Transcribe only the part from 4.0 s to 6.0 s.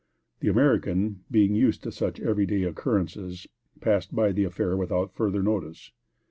by the affair without further notice.